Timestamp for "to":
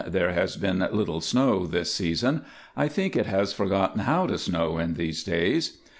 4.25-4.39